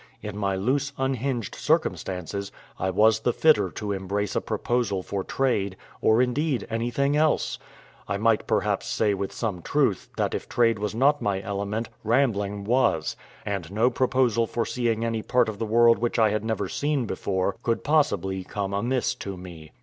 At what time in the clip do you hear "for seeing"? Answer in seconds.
14.47-15.05